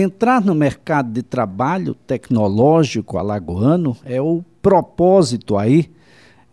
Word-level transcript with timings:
Entrar 0.00 0.40
no 0.40 0.54
mercado 0.54 1.10
de 1.10 1.24
trabalho 1.24 1.92
tecnológico 1.92 3.18
alagoano 3.18 3.96
é 4.04 4.22
o 4.22 4.44
propósito 4.62 5.56
aí, 5.56 5.90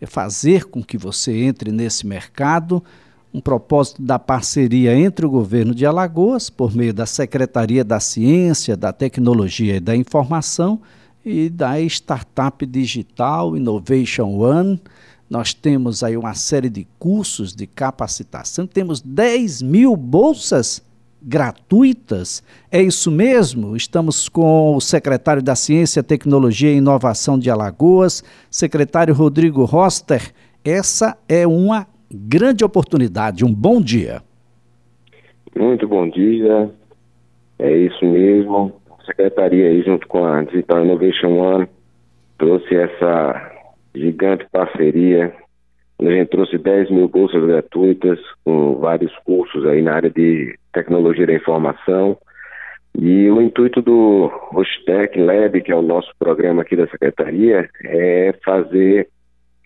é 0.02 0.08
fazer 0.08 0.66
com 0.66 0.84
que 0.84 0.98
você 0.98 1.44
entre 1.44 1.72
nesse 1.72 2.08
mercado, 2.08 2.84
um 3.32 3.40
propósito 3.40 4.02
da 4.02 4.18
parceria 4.18 4.98
entre 4.98 5.28
o 5.28 5.30
governo 5.30 5.76
de 5.76 5.86
Alagoas, 5.86 6.50
por 6.50 6.76
meio 6.76 6.92
da 6.92 7.06
Secretaria 7.06 7.84
da 7.84 8.00
Ciência, 8.00 8.76
da 8.76 8.92
Tecnologia 8.92 9.76
e 9.76 9.80
da 9.80 9.96
Informação, 9.96 10.82
e 11.24 11.48
da 11.48 11.80
Startup 11.82 12.66
Digital 12.66 13.56
Innovation 13.56 14.40
One. 14.40 14.82
Nós 15.30 15.54
temos 15.54 16.02
aí 16.02 16.18
uma 16.18 16.34
série 16.34 16.70
de 16.70 16.88
cursos 16.98 17.54
de 17.54 17.68
capacitação, 17.68 18.66
temos 18.66 19.02
10 19.02 19.62
mil 19.62 19.96
bolsas 19.96 20.82
gratuitas. 21.26 22.44
É 22.72 22.82
isso 22.82 23.10
mesmo? 23.10 23.76
Estamos 23.76 24.30
com 24.30 24.76
o 24.76 24.80
secretário 24.80 25.42
da 25.42 25.56
Ciência, 25.56 26.04
Tecnologia 26.04 26.72
e 26.72 26.78
Inovação 26.78 27.40
de 27.40 27.50
Alagoas, 27.50 28.24
secretário 28.50 29.14
Rodrigo 29.14 29.66
Roster. 29.66 30.32
Essa 30.64 31.18
é 31.28 31.48
uma 31.48 31.88
grande 32.12 32.64
oportunidade. 32.64 33.44
Um 33.44 33.54
bom 33.54 33.82
dia. 33.82 34.22
Muito 35.58 35.88
bom 35.88 36.08
dia. 36.08 36.70
É 37.58 37.76
isso 37.76 38.06
mesmo. 38.06 38.74
A 39.00 39.06
secretaria 39.06 39.70
aí, 39.70 39.82
junto 39.82 40.08
com 40.08 40.26
a 40.26 40.44
Digital 40.44 40.86
Innovation 40.86 41.38
One, 41.38 41.68
trouxe 42.38 42.76
essa 42.76 43.52
gigante 43.96 44.46
parceria 44.52 45.34
a 46.00 46.12
gente 46.12 46.30
trouxe 46.30 46.58
10 46.58 46.92
mil 46.92 47.08
bolsas 47.08 47.44
gratuitas, 47.44 48.20
com 48.44 48.76
vários 48.76 49.16
cursos 49.20 49.66
aí 49.66 49.82
na 49.82 49.94
área 49.94 50.10
de 50.10 50.58
tecnologia 50.74 51.26
da 51.26 51.34
informação. 51.34 52.18
E 52.98 53.30
o 53.30 53.42
intuito 53.42 53.82
do 53.82 54.28
Rostec 54.52 55.20
Lab, 55.20 55.62
que 55.62 55.72
é 55.72 55.76
o 55.76 55.82
nosso 55.82 56.12
programa 56.18 56.62
aqui 56.62 56.76
da 56.76 56.88
Secretaria, 56.88 57.70
é 57.84 58.34
fazer 58.44 59.08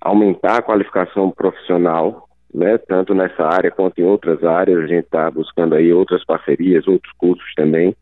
aumentar 0.01 0.57
a 0.57 0.61
qualificação 0.61 1.31
profissional, 1.31 2.27
né, 2.53 2.77
tanto 2.77 3.13
nessa 3.13 3.43
área 3.43 3.69
quanto 3.69 3.99
em 3.99 4.03
outras 4.03 4.43
áreas. 4.43 4.79
A 4.79 4.87
gente 4.87 5.05
está 5.05 5.29
buscando 5.29 5.75
aí 5.75 5.91
outras 5.91 6.23
parcerias, 6.25 6.87
outros 6.87 7.13
cursos 7.17 7.53
também, 7.55 7.95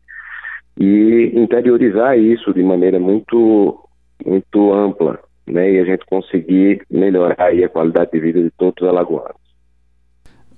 e 0.78 1.32
interiorizar 1.34 2.18
isso 2.18 2.54
de 2.54 2.62
maneira 2.62 2.98
muito, 2.98 3.78
muito 4.24 4.72
ampla, 4.72 5.18
né, 5.50 5.72
e 5.72 5.78
a 5.78 5.84
gente 5.84 6.04
conseguir 6.06 6.82
melhorar 6.90 7.48
a 7.52 7.68
qualidade 7.68 8.10
de 8.12 8.20
vida 8.20 8.42
de 8.42 8.50
todos 8.50 8.82
os 8.82 8.88
alagoanos. 8.88 9.48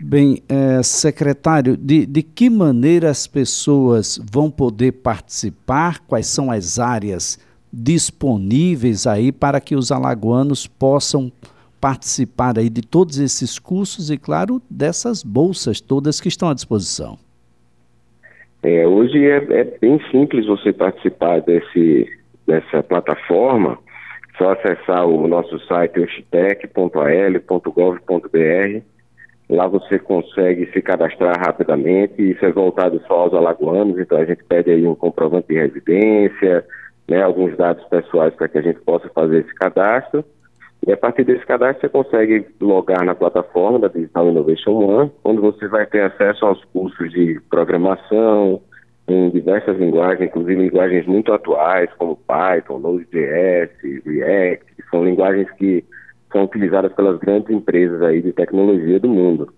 Bem, 0.03 0.43
é, 0.49 0.83
secretário, 0.83 1.77
de, 1.77 2.07
de 2.07 2.23
que 2.23 2.49
maneira 2.49 3.11
as 3.11 3.27
pessoas 3.27 4.19
vão 4.33 4.51
poder 4.51 4.93
participar? 4.93 6.01
Quais 6.07 6.27
são 6.27 6.51
as 6.51 6.79
áreas 6.79 7.39
disponíveis 7.71 9.07
aí 9.07 9.31
para 9.31 9.61
que 9.61 9.77
os 9.77 9.93
alagoanos 9.93 10.67
possam 10.67 11.31
participar 11.79 12.59
aí 12.59 12.71
de 12.71 12.81
todos 12.81 13.19
esses 13.19 13.59
cursos 13.59 14.11
e, 14.11 14.17
claro, 14.17 14.61
dessas 14.71 15.23
bolsas 15.23 15.81
todas 15.81 16.19
que 16.19 16.29
estão 16.29 16.49
à 16.49 16.55
disposição? 16.55 17.19
É, 18.63 18.87
hoje 18.87 19.25
é, 19.25 19.37
é 19.37 19.65
bem 19.81 20.01
simples 20.11 20.47
você 20.47 20.73
participar 20.73 21.41
desse, 21.41 22.09
dessa 22.47 22.83
plataforma 22.83 23.79
só 24.41 24.53
acessar 24.53 25.07
o 25.07 25.29
nosso 25.29 25.59
site 25.67 26.01
ostec.al.gov.br. 26.01 26.81
Lá 29.51 29.67
você 29.67 29.99
consegue 29.99 30.73
se 30.73 30.81
cadastrar 30.81 31.39
rapidamente. 31.39 32.23
Isso 32.23 32.43
é 32.47 32.51
voltado 32.51 32.99
só 33.07 33.21
aos 33.21 33.35
alagoanos, 33.35 33.99
então 33.99 34.17
a 34.17 34.25
gente 34.25 34.43
pede 34.45 34.71
aí 34.71 34.87
um 34.87 34.95
comprovante 34.95 35.49
de 35.49 35.57
residência, 35.57 36.65
né, 37.07 37.23
alguns 37.23 37.55
dados 37.59 37.85
pessoais 37.89 38.33
para 38.35 38.49
que 38.49 38.57
a 38.57 38.63
gente 38.63 38.81
possa 38.81 39.11
fazer 39.11 39.41
esse 39.41 39.55
cadastro. 39.55 40.25
E 40.87 40.91
a 40.91 40.97
partir 40.97 41.25
desse 41.25 41.45
cadastro 41.45 41.83
você 41.83 41.89
consegue 41.91 42.47
logar 42.61 43.05
na 43.05 43.15
plataforma 43.15 43.79
da 43.79 43.89
Digital 43.89 44.31
Innovation 44.31 44.73
One, 44.73 45.13
onde 45.23 45.41
você 45.43 45.69
vai 45.69 45.85
ter 45.85 46.01
acesso 46.01 46.47
aos 46.47 46.65
cursos 46.67 47.13
de 47.13 47.39
programação, 47.51 48.63
em 49.11 49.31
diversas 49.31 49.77
linguagens, 49.79 50.29
inclusive 50.29 50.63
linguagens 50.63 51.07
muito 51.07 51.33
atuais, 51.33 51.91
como 51.99 52.17
Python, 52.17 52.79
Node.js, 52.79 53.71
React, 54.05 54.75
que 54.77 54.83
são 54.91 55.05
linguagens 55.05 55.51
que 55.53 55.85
são 56.33 56.45
utilizadas 56.45 56.93
pelas 56.93 57.19
grandes 57.19 57.51
empresas 57.51 58.01
aí 58.03 58.23
de 58.23 58.33
tecnologia 58.33 59.01
do 59.01 59.09
mundo. 59.09 59.53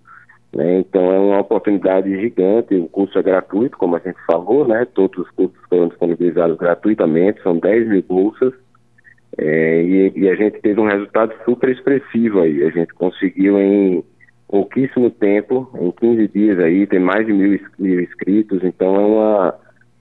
Né? 0.55 0.81
Então 0.81 1.13
é 1.13 1.19
uma 1.19 1.41
oportunidade 1.41 2.11
gigante, 2.21 2.75
o 2.75 2.89
curso 2.89 3.19
é 3.19 3.23
gratuito, 3.23 3.77
como 3.77 3.97
a 3.97 3.99
gente 3.99 4.19
falou, 4.27 4.67
né? 4.67 4.87
todos 4.95 5.19
os 5.19 5.31
cursos 5.31 5.59
foram 5.69 5.89
disponibilizados 5.89 6.57
gratuitamente, 6.59 7.43
são 7.43 7.59
10 7.59 7.89
mil 7.89 8.03
bolsas, 8.03 8.53
é, 9.39 9.83
e, 9.83 10.13
e 10.15 10.29
a 10.29 10.35
gente 10.35 10.61
teve 10.61 10.79
um 10.79 10.87
resultado 10.87 11.33
super 11.45 11.71
expressivo 11.71 12.41
aí, 12.41 12.63
a 12.65 12.71
gente 12.71 12.93
conseguiu 12.95 13.59
em 13.59 14.05
pouquíssimo 14.53 15.11
tempo, 15.11 15.67
em 15.81 15.91
15 15.91 16.29
dias 16.29 16.59
aí, 16.59 16.87
tem 16.87 17.01
mais 17.01 17.27
de 17.27 17.33
mil, 17.33 17.59
mil 17.79 18.01
inscritos, 18.03 18.63
então 18.63 18.95
é, 18.97 18.99
uma, 18.99 19.55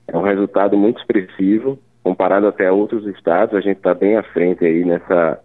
é 0.10 0.18
um 0.18 0.24
resultado 0.24 0.78
muito 0.78 1.00
expressivo, 1.00 1.80
comparado 2.04 2.48
até 2.48 2.68
a 2.68 2.74
outros 2.74 3.08
estados, 3.08 3.56
a 3.56 3.62
gente 3.62 3.78
está 3.78 3.94
bem 3.94 4.18
à 4.18 4.24
frente 4.24 4.66
aí 4.66 4.84
nessa, 4.84 5.40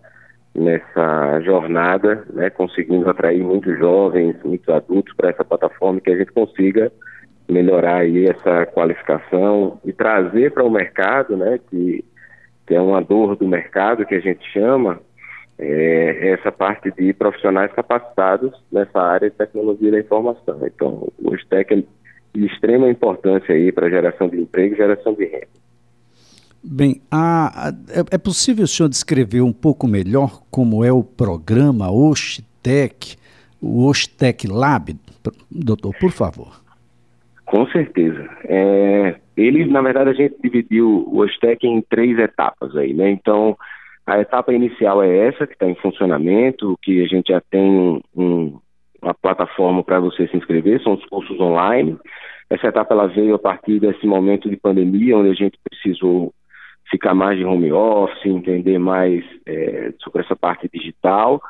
nessa 0.52 1.40
jornada, 1.42 2.26
né, 2.32 2.50
conseguindo 2.50 3.08
atrair 3.08 3.44
muitos 3.44 3.78
jovens, 3.78 4.34
muitos 4.44 4.68
adultos 4.68 5.14
para 5.14 5.30
essa 5.30 5.44
plataforma 5.44 6.00
que 6.00 6.10
a 6.10 6.16
gente 6.16 6.32
consiga 6.32 6.90
melhorar 7.48 7.98
aí 7.98 8.26
essa 8.26 8.66
qualificação 8.66 9.78
e 9.84 9.92
trazer 9.92 10.50
para 10.50 10.64
o 10.64 10.70
mercado, 10.70 11.36
né, 11.36 11.60
que, 11.70 12.04
que 12.66 12.74
é 12.74 12.80
uma 12.80 13.00
dor 13.00 13.36
do 13.36 13.46
mercado 13.46 14.04
que 14.04 14.16
a 14.16 14.20
gente 14.20 14.44
chama, 14.50 14.98
é, 15.58 16.32
essa 16.32 16.52
parte 16.52 16.90
de 16.92 17.12
profissionais 17.12 17.72
capacitados 17.72 18.52
nessa 18.70 19.00
área 19.00 19.30
de 19.30 19.36
tecnologia 19.36 19.90
da 19.90 20.00
informação. 20.00 20.60
Então, 20.66 21.08
o 21.18 21.36
STEC 21.36 21.74
é 21.74 21.82
de 22.38 22.46
extrema 22.46 22.88
importância 22.88 23.54
aí 23.54 23.72
para 23.72 23.86
a 23.86 23.90
geração 23.90 24.28
de 24.28 24.38
emprego 24.40 24.74
e 24.74 24.76
geração 24.76 25.14
de 25.14 25.24
renda. 25.24 25.48
Bem, 26.62 27.00
a, 27.10 27.68
a, 27.68 27.72
é, 27.88 28.16
é 28.16 28.18
possível 28.18 28.64
o 28.64 28.68
senhor 28.68 28.88
descrever 28.88 29.40
um 29.40 29.52
pouco 29.52 29.86
melhor 29.86 30.42
como 30.50 30.84
é 30.84 30.92
o 30.92 31.02
programa 31.02 31.90
OSTEC, 31.90 33.16
o 33.62 33.86
OSTEC 33.86 34.48
Lab, 34.48 34.96
doutor, 35.50 35.94
por 35.98 36.10
favor? 36.10 36.60
Com 37.46 37.66
certeza. 37.68 38.28
É, 38.44 39.14
ele, 39.36 39.64
na 39.66 39.80
verdade, 39.80 40.10
a 40.10 40.12
gente 40.12 40.34
dividiu 40.42 41.06
o 41.08 41.18
OSTEC 41.18 41.66
em 41.66 41.80
três 41.80 42.18
etapas 42.18 42.76
aí, 42.76 42.92
né? 42.92 43.10
Então, 43.10 43.56
a 44.06 44.20
etapa 44.20 44.52
inicial 44.52 45.02
é 45.02 45.28
essa, 45.28 45.46
que 45.46 45.54
está 45.54 45.66
em 45.66 45.74
funcionamento, 45.74 46.78
que 46.80 47.02
a 47.02 47.06
gente 47.08 47.32
já 47.32 47.40
tem 47.50 48.00
um, 48.14 48.58
uma 49.02 49.12
plataforma 49.14 49.82
para 49.82 49.98
você 49.98 50.28
se 50.28 50.36
inscrever, 50.36 50.80
são 50.80 50.94
os 50.94 51.04
cursos 51.06 51.38
online. 51.40 51.98
Essa 52.48 52.68
etapa 52.68 52.94
ela 52.94 53.08
veio 53.08 53.34
a 53.34 53.38
partir 53.38 53.80
desse 53.80 54.06
momento 54.06 54.48
de 54.48 54.56
pandemia, 54.56 55.16
onde 55.16 55.30
a 55.30 55.34
gente 55.34 55.58
precisou 55.68 56.32
ficar 56.88 57.14
mais 57.14 57.36
de 57.36 57.44
home 57.44 57.72
office, 57.72 58.24
entender 58.26 58.78
mais 58.78 59.24
é, 59.44 59.92
sobre 60.00 60.22
essa 60.22 60.36
parte 60.36 60.68
digital. 60.72 61.42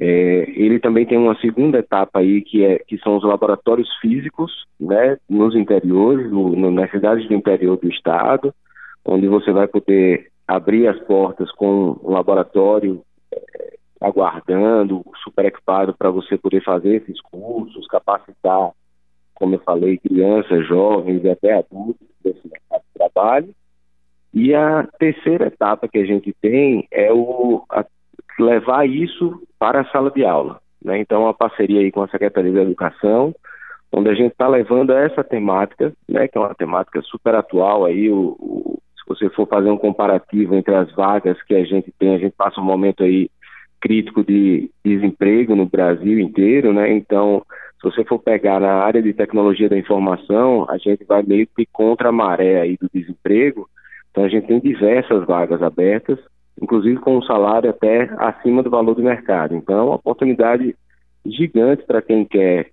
É, 0.00 0.50
ele 0.56 0.80
também 0.80 1.04
tem 1.04 1.18
uma 1.18 1.38
segunda 1.38 1.78
etapa 1.78 2.20
aí, 2.20 2.40
que, 2.40 2.64
é, 2.64 2.78
que 2.78 2.96
são 2.98 3.16
os 3.16 3.24
laboratórios 3.24 3.88
físicos, 4.00 4.66
né, 4.80 5.18
nos 5.28 5.54
interiores, 5.54 6.30
no, 6.30 6.70
nas 6.70 6.90
cidades 6.90 7.28
do 7.28 7.34
interior 7.34 7.76
do 7.76 7.88
estado, 7.88 8.54
onde 9.04 9.28
você 9.28 9.52
vai 9.52 9.68
poder 9.68 10.32
abrir 10.46 10.88
as 10.88 10.98
portas 11.00 11.50
com 11.52 11.98
um 12.02 12.10
laboratório 12.10 13.02
é, 13.32 13.76
aguardando, 14.00 15.04
super 15.22 15.46
equipado 15.46 15.94
para 15.94 16.10
você 16.10 16.36
poder 16.36 16.62
fazer 16.62 16.96
esses 16.96 17.20
cursos, 17.22 17.86
capacitar, 17.88 18.70
como 19.34 19.54
eu 19.54 19.60
falei, 19.60 19.98
crianças, 19.98 20.66
jovens 20.66 21.24
e 21.24 21.30
até 21.30 21.58
adultos 21.58 22.06
desse 22.22 22.46
mercado 22.46 22.82
de 22.82 22.98
trabalho. 22.98 23.54
E 24.32 24.54
a 24.54 24.86
terceira 24.98 25.46
etapa 25.46 25.88
que 25.88 25.98
a 25.98 26.04
gente 26.04 26.34
tem 26.40 26.86
é 26.90 27.12
o 27.12 27.64
a, 27.70 27.84
levar 28.38 28.88
isso 28.88 29.42
para 29.58 29.80
a 29.80 29.90
sala 29.90 30.10
de 30.10 30.24
aula. 30.24 30.60
Né? 30.82 30.98
Então, 30.98 31.26
a 31.26 31.34
parceria 31.34 31.80
aí 31.80 31.90
com 31.90 32.02
a 32.02 32.08
Secretaria 32.08 32.52
da 32.52 32.62
Educação, 32.62 33.34
onde 33.92 34.10
a 34.10 34.14
gente 34.14 34.32
está 34.32 34.48
levando 34.48 34.92
essa 34.92 35.22
temática, 35.22 35.92
né, 36.08 36.26
que 36.26 36.36
é 36.36 36.40
uma 36.40 36.54
temática 36.54 37.00
super 37.02 37.34
atual 37.34 37.84
aí, 37.84 38.10
o, 38.10 38.36
o 38.40 38.78
se 39.04 39.08
você 39.08 39.30
for 39.30 39.46
fazer 39.46 39.70
um 39.70 39.76
comparativo 39.76 40.54
entre 40.54 40.74
as 40.74 40.90
vagas 40.94 41.40
que 41.42 41.54
a 41.54 41.64
gente 41.64 41.92
tem, 41.98 42.14
a 42.14 42.18
gente 42.18 42.34
passa 42.36 42.60
um 42.60 42.64
momento 42.64 43.04
aí 43.04 43.30
crítico 43.80 44.24
de 44.24 44.70
desemprego 44.82 45.54
no 45.54 45.66
Brasil 45.66 46.18
inteiro, 46.18 46.72
né? 46.72 46.90
Então, 46.90 47.44
se 47.76 47.84
você 47.90 48.02
for 48.04 48.18
pegar 48.18 48.58
na 48.58 48.72
área 48.72 49.02
de 49.02 49.12
tecnologia 49.12 49.68
da 49.68 49.76
informação, 49.76 50.66
a 50.70 50.78
gente 50.78 51.04
vai 51.04 51.22
meio 51.22 51.46
que 51.54 51.66
contra 51.70 52.08
a 52.08 52.12
maré 52.12 52.62
aí 52.62 52.78
do 52.80 52.88
desemprego. 52.92 53.68
Então, 54.10 54.24
a 54.24 54.28
gente 54.28 54.46
tem 54.46 54.58
diversas 54.58 55.26
vagas 55.26 55.62
abertas, 55.62 56.18
inclusive 56.60 56.98
com 57.00 57.18
um 57.18 57.22
salário 57.22 57.68
até 57.68 58.08
acima 58.16 58.62
do 58.62 58.70
valor 58.70 58.94
do 58.94 59.02
mercado. 59.02 59.54
Então, 59.54 59.78
é 59.78 59.82
uma 59.82 59.96
oportunidade 59.96 60.74
gigante 61.26 61.84
para 61.84 62.00
quem 62.00 62.24
quer 62.24 62.70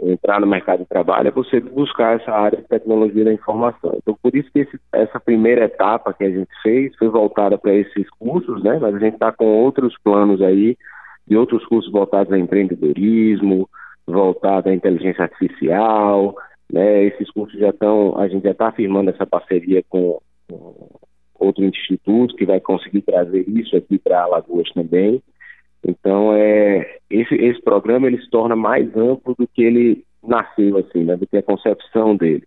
entrar 0.00 0.40
no 0.40 0.46
mercado 0.46 0.80
de 0.80 0.86
trabalho 0.86 1.28
é 1.28 1.30
você 1.32 1.60
buscar 1.60 2.20
essa 2.20 2.30
área 2.30 2.58
de 2.58 2.68
tecnologia 2.68 3.24
da 3.24 3.32
informação. 3.32 3.94
Então, 3.96 4.16
por 4.22 4.34
isso 4.34 4.50
que 4.52 4.60
esse, 4.60 4.78
essa 4.92 5.18
primeira 5.18 5.64
etapa 5.64 6.12
que 6.12 6.24
a 6.24 6.30
gente 6.30 6.50
fez 6.62 6.94
foi 6.96 7.08
voltada 7.08 7.58
para 7.58 7.74
esses 7.74 8.08
cursos, 8.10 8.62
né? 8.62 8.78
Mas 8.80 8.94
a 8.94 8.98
gente 8.98 9.14
está 9.14 9.32
com 9.32 9.46
outros 9.46 9.94
planos 10.02 10.40
aí, 10.40 10.76
de 11.26 11.36
outros 11.36 11.64
cursos 11.66 11.90
voltados 11.90 12.32
a 12.32 12.38
empreendedorismo, 12.38 13.68
voltados 14.06 14.70
à 14.70 14.74
inteligência 14.74 15.24
artificial, 15.24 16.34
né? 16.72 17.04
Esses 17.04 17.30
cursos 17.30 17.58
já 17.58 17.70
estão, 17.70 18.16
a 18.18 18.28
gente 18.28 18.44
já 18.44 18.52
está 18.52 18.70
firmando 18.70 19.10
essa 19.10 19.26
parceria 19.26 19.82
com, 19.88 20.20
com 20.48 20.88
outro 21.38 21.64
instituto 21.64 22.36
que 22.36 22.46
vai 22.46 22.60
conseguir 22.60 23.02
trazer 23.02 23.48
isso 23.48 23.76
aqui 23.76 23.98
para 23.98 24.22
Alagoas 24.22 24.70
também. 24.72 25.22
Então, 25.86 26.32
é, 26.34 26.98
esse, 27.10 27.34
esse 27.34 27.60
programa 27.62 28.06
ele 28.06 28.20
se 28.20 28.28
torna 28.30 28.56
mais 28.56 28.86
amplo 28.96 29.34
do 29.38 29.46
que 29.46 29.62
ele 29.62 30.04
nasceu, 30.22 30.78
assim, 30.78 31.04
né, 31.04 31.16
do 31.16 31.26
que 31.26 31.36
a 31.36 31.42
concepção 31.42 32.16
dele. 32.16 32.44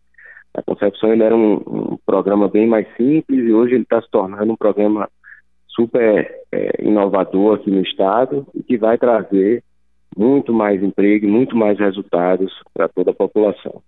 A 0.54 0.62
concepção 0.62 1.14
ele 1.14 1.24
era 1.24 1.36
um, 1.36 1.54
um 1.54 1.98
programa 2.06 2.48
bem 2.48 2.68
mais 2.68 2.86
simples 2.98 3.48
e 3.48 3.54
hoje 3.54 3.76
ele 3.76 3.84
está 3.84 4.02
se 4.02 4.12
tornando 4.12 4.52
um 4.52 4.58
programa 4.58 5.10
super 5.70 6.30
é, 6.52 6.84
inovador 6.84 7.56
aqui 7.56 7.72
no 7.72 7.82
estado 7.82 8.46
e 8.54 8.62
que 8.62 8.78
vai 8.78 8.98
trazer 8.98 9.64
muito 10.16 10.52
mais 10.54 10.84
emprego 10.84 11.26
muito 11.26 11.56
mais 11.56 11.80
resultados 11.80 12.52
para 12.74 12.90
toda 12.90 13.12
a 13.12 13.16
população. 13.16 13.82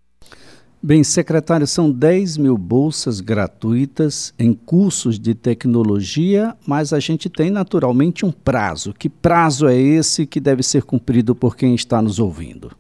Bem, 0.85 1.01
secretário, 1.01 1.65
são 1.65 1.89
10 1.89 2.37
mil 2.37 2.57
bolsas 2.57 3.21
gratuitas 3.21 4.35
em 4.37 4.53
cursos 4.53 5.17
de 5.17 5.33
tecnologia, 5.33 6.55
mas 6.67 6.91
a 6.91 6.99
gente 6.99 7.29
tem 7.29 7.49
naturalmente 7.49 8.25
um 8.25 8.31
prazo. 8.33 8.93
Que 8.93 9.07
prazo 9.07 9.69
é 9.69 9.77
esse 9.77 10.27
que 10.27 10.41
deve 10.41 10.61
ser 10.61 10.83
cumprido 10.83 11.33
por 11.33 11.55
quem 11.55 11.73
está 11.73 12.01
nos 12.01 12.19
ouvindo? 12.19 12.71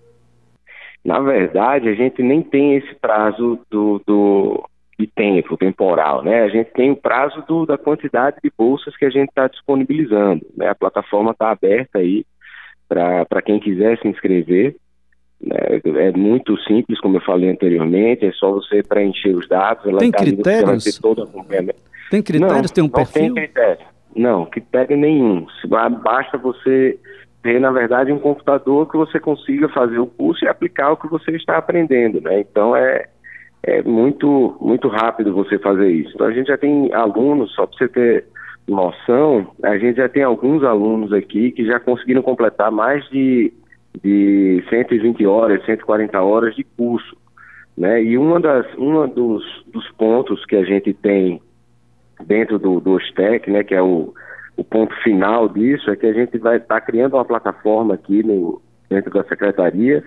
Na 1.05 1.21
verdade, 1.21 1.87
a 1.87 1.95
gente 1.95 2.21
nem 2.21 2.41
tem 2.43 2.75
esse 2.75 2.93
prazo 2.95 3.57
do, 3.71 4.01
do 4.05 4.69
de 4.99 5.07
tempo, 5.07 5.55
temporal, 5.55 6.25
né? 6.25 6.43
A 6.43 6.49
gente 6.49 6.71
tem 6.73 6.91
o 6.91 6.97
prazo 6.97 7.41
do, 7.47 7.65
da 7.65 7.77
quantidade 7.77 8.35
de 8.43 8.51
bolsas 8.57 8.97
que 8.97 9.05
a 9.05 9.09
gente 9.09 9.29
está 9.29 9.47
disponibilizando. 9.47 10.45
Né? 10.57 10.67
A 10.67 10.75
plataforma 10.75 11.31
está 11.31 11.51
aberta 11.51 11.99
aí 11.99 12.25
para 12.89 13.41
quem 13.41 13.61
quiser 13.61 13.97
se 13.99 14.09
inscrever. 14.09 14.75
Né? 15.43 15.81
É 15.85 16.11
muito 16.11 16.57
simples, 16.61 16.99
como 16.99 17.17
eu 17.17 17.21
falei 17.21 17.49
anteriormente, 17.49 18.25
é 18.25 18.31
só 18.31 18.51
você 18.51 18.81
preencher 18.81 19.35
os 19.35 19.47
dados. 19.47 19.83
tem 19.97 20.11
critérios? 20.11 20.83
Você 20.83 21.01
todo 21.01 21.23
acompanhamento. 21.23 21.79
Tem 22.09 22.21
critérios? 22.21 22.61
Não, 22.61 22.63
tem 22.63 22.83
um 22.83 22.89
perfil? 22.89 23.27
Não 23.27 23.33
tem 23.33 23.43
critério. 23.43 23.85
Não, 24.15 24.45
critério 24.45 24.97
nenhum. 24.97 25.45
Basta 26.03 26.37
você 26.37 26.97
ter, 27.41 27.59
na 27.59 27.71
verdade, 27.71 28.11
um 28.11 28.19
computador 28.19 28.89
que 28.89 28.95
você 28.95 29.19
consiga 29.19 29.67
fazer 29.69 29.99
o 29.99 30.07
curso 30.07 30.45
e 30.45 30.47
aplicar 30.47 30.91
o 30.91 30.97
que 30.97 31.09
você 31.09 31.31
está 31.31 31.57
aprendendo, 31.57 32.21
né? 32.21 32.39
Então, 32.39 32.75
é, 32.75 33.07
é 33.63 33.81
muito, 33.83 34.55
muito 34.61 34.87
rápido 34.87 35.33
você 35.33 35.59
fazer 35.59 35.89
isso. 35.91 36.11
Então, 36.13 36.27
a 36.27 36.31
gente 36.31 36.47
já 36.47 36.57
tem 36.57 36.93
alunos, 36.93 37.53
só 37.53 37.65
para 37.65 37.77
você 37.77 37.87
ter 37.89 38.25
noção, 38.65 39.47
a 39.61 39.77
gente 39.77 39.97
já 39.97 40.07
tem 40.07 40.23
alguns 40.23 40.63
alunos 40.63 41.11
aqui 41.11 41.51
que 41.51 41.65
já 41.65 41.79
conseguiram 41.81 42.21
completar 42.21 42.71
mais 42.71 43.03
de 43.09 43.51
de 44.01 44.63
120 44.69 45.25
horas, 45.25 45.65
140 45.65 46.21
horas 46.21 46.55
de 46.55 46.63
curso. 46.63 47.15
Né? 47.77 48.03
E 48.03 48.17
uma 48.17 48.39
das, 48.39 48.65
uma 48.75 49.07
dos, 49.07 49.43
dos 49.67 49.89
pontos 49.91 50.45
que 50.45 50.55
a 50.55 50.63
gente 50.63 50.93
tem 50.93 51.41
dentro 52.25 52.57
do, 52.59 52.79
do 52.79 52.91
OSTEC, 52.91 53.49
né, 53.49 53.63
que 53.63 53.75
é 53.75 53.81
o, 53.81 54.13
o 54.55 54.63
ponto 54.63 54.93
final 55.03 55.49
disso, 55.49 55.89
é 55.89 55.95
que 55.95 56.05
a 56.05 56.13
gente 56.13 56.37
vai 56.37 56.57
estar 56.57 56.79
tá 56.79 56.81
criando 56.81 57.15
uma 57.15 57.25
plataforma 57.25 57.95
aqui 57.95 58.23
no, 58.23 58.61
dentro 58.89 59.11
da 59.11 59.23
secretaria, 59.23 60.03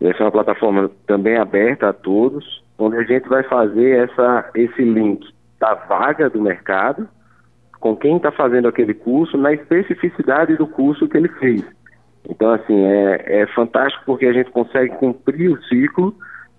essa 0.00 0.18
é 0.18 0.24
uma 0.24 0.32
plataforma 0.32 0.90
também 1.06 1.36
aberta 1.36 1.88
a 1.88 1.92
todos, 1.92 2.64
onde 2.78 2.96
a 2.96 3.04
gente 3.04 3.28
vai 3.28 3.42
fazer 3.44 4.08
essa, 4.08 4.50
esse 4.54 4.82
link 4.82 5.24
da 5.60 5.74
vaga 5.74 6.28
do 6.28 6.40
mercado 6.40 7.08
com 7.78 7.96
quem 7.96 8.16
está 8.16 8.30
fazendo 8.32 8.68
aquele 8.68 8.94
curso 8.94 9.36
na 9.36 9.52
especificidade 9.52 10.56
do 10.56 10.66
curso 10.66 11.08
que 11.08 11.16
ele 11.16 11.28
fez. 11.28 11.64
Então, 12.28 12.52
assim, 12.52 12.84
é, 12.84 13.42
é 13.42 13.46
fantástico 13.48 14.04
porque 14.06 14.26
a 14.26 14.32
gente 14.32 14.50
consegue 14.50 14.94
cumprir 14.96 15.50
o 15.50 15.62
ciclo 15.64 16.14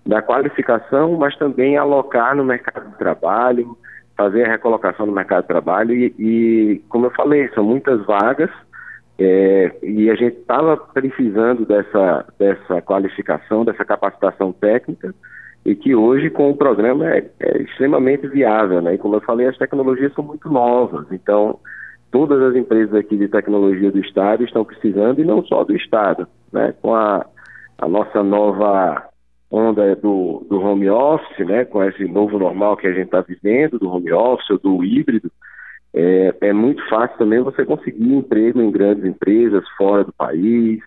da 0.06 0.20
qualificação, 0.20 1.16
mas 1.16 1.36
também 1.36 1.76
alocar 1.76 2.36
no 2.36 2.44
mercado 2.44 2.90
de 2.90 2.98
trabalho, 2.98 3.76
fazer 4.16 4.44
a 4.44 4.50
recolocação 4.50 5.06
no 5.06 5.12
mercado 5.12 5.42
de 5.42 5.48
trabalho 5.48 5.94
e, 5.94 6.14
e 6.18 6.84
como 6.88 7.06
eu 7.06 7.10
falei, 7.10 7.48
são 7.48 7.64
muitas 7.64 8.04
vagas 8.04 8.50
é, 9.18 9.72
e 9.82 10.10
a 10.10 10.14
gente 10.14 10.38
estava 10.38 10.76
precisando 10.76 11.64
dessa, 11.64 12.26
dessa 12.38 12.82
qualificação, 12.82 13.64
dessa 13.64 13.84
capacitação 13.84 14.52
técnica 14.52 15.14
e 15.64 15.74
que 15.74 15.94
hoje 15.94 16.30
com 16.30 16.50
o 16.50 16.56
programa 16.56 17.08
é, 17.08 17.24
é 17.40 17.62
extremamente 17.62 18.26
viável, 18.26 18.82
né? 18.82 18.94
E 18.94 18.98
como 18.98 19.14
eu 19.14 19.20
falei, 19.20 19.46
as 19.46 19.56
tecnologias 19.56 20.12
são 20.12 20.24
muito 20.24 20.50
novas, 20.50 21.06
então 21.10 21.58
todas 22.14 22.40
as 22.40 22.54
empresas 22.54 22.94
aqui 22.94 23.16
de 23.16 23.26
tecnologia 23.26 23.90
do 23.90 23.98
Estado 23.98 24.44
estão 24.44 24.64
precisando, 24.64 25.20
e 25.20 25.24
não 25.24 25.44
só 25.44 25.64
do 25.64 25.74
Estado, 25.74 26.28
né? 26.52 26.72
com 26.80 26.94
a, 26.94 27.26
a 27.76 27.88
nossa 27.88 28.22
nova 28.22 29.08
onda 29.50 29.96
do, 29.96 30.46
do 30.48 30.60
home 30.60 30.88
office, 30.88 31.44
né? 31.44 31.64
com 31.64 31.82
esse 31.82 32.04
novo 32.04 32.38
normal 32.38 32.76
que 32.76 32.86
a 32.86 32.92
gente 32.92 33.06
está 33.06 33.20
vivendo, 33.20 33.80
do 33.80 33.90
home 33.90 34.12
office 34.12 34.48
ou 34.48 34.58
do 34.60 34.84
híbrido, 34.84 35.28
é, 35.92 36.32
é 36.40 36.52
muito 36.52 36.88
fácil 36.88 37.18
também 37.18 37.40
você 37.40 37.64
conseguir 37.64 38.14
emprego 38.14 38.62
em 38.62 38.70
grandes 38.70 39.04
empresas 39.04 39.68
fora 39.76 40.04
do 40.04 40.12
país. 40.12 40.78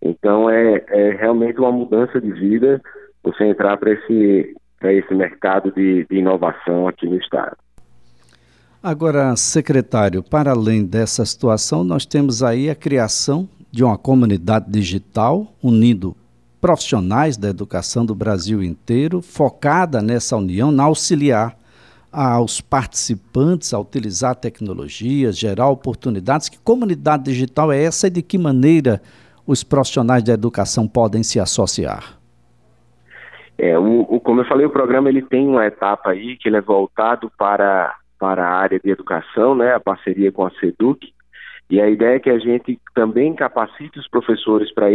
Então 0.00 0.48
é, 0.48 0.82
é 0.88 1.10
realmente 1.10 1.60
uma 1.60 1.72
mudança 1.72 2.18
de 2.18 2.32
vida 2.32 2.80
você 3.22 3.44
entrar 3.44 3.76
para 3.76 3.92
esse, 3.92 4.56
esse 4.82 5.14
mercado 5.14 5.70
de, 5.72 6.06
de 6.06 6.16
inovação 6.16 6.88
aqui 6.88 7.06
no 7.06 7.16
Estado. 7.16 7.58
Agora, 8.82 9.36
secretário, 9.36 10.22
para 10.22 10.52
além 10.52 10.86
dessa 10.86 11.22
situação, 11.26 11.84
nós 11.84 12.06
temos 12.06 12.42
aí 12.42 12.70
a 12.70 12.74
criação 12.74 13.46
de 13.70 13.84
uma 13.84 13.98
comunidade 13.98 14.70
digital 14.70 15.52
unindo 15.62 16.16
profissionais 16.62 17.36
da 17.36 17.50
educação 17.50 18.06
do 18.06 18.14
Brasil 18.14 18.62
inteiro, 18.62 19.20
focada 19.20 20.00
nessa 20.00 20.34
união, 20.34 20.72
na 20.72 20.84
auxiliar 20.84 21.54
aos 22.10 22.62
participantes 22.62 23.74
a 23.74 23.78
utilizar 23.78 24.34
tecnologias, 24.34 25.36
gerar 25.36 25.68
oportunidades. 25.68 26.48
Que 26.48 26.58
comunidade 26.58 27.24
digital 27.24 27.70
é 27.70 27.82
essa 27.82 28.06
e 28.06 28.10
de 28.10 28.22
que 28.22 28.38
maneira 28.38 29.02
os 29.46 29.62
profissionais 29.62 30.22
da 30.22 30.32
educação 30.32 30.88
podem 30.88 31.22
se 31.22 31.38
associar? 31.38 32.18
É, 33.58 33.78
o, 33.78 34.06
o, 34.08 34.18
como 34.18 34.40
eu 34.40 34.46
falei, 34.46 34.64
o 34.64 34.70
programa 34.70 35.10
ele 35.10 35.20
tem 35.20 35.46
uma 35.46 35.66
etapa 35.66 36.12
aí 36.12 36.38
que 36.38 36.48
ele 36.48 36.56
é 36.56 36.62
voltado 36.62 37.30
para 37.36 37.94
para 38.20 38.46
a 38.46 38.54
área 38.54 38.78
de 38.78 38.90
educação, 38.90 39.54
né, 39.54 39.74
a 39.74 39.80
parceria 39.80 40.30
com 40.30 40.46
a 40.46 40.50
SEDUC, 40.50 41.12
e 41.70 41.80
a 41.80 41.88
ideia 41.88 42.16
é 42.16 42.20
que 42.20 42.28
a 42.28 42.38
gente 42.38 42.78
também 42.94 43.32
capacite 43.32 43.96
os 43.98 44.08
professores 44.08 44.74
para 44.74 44.88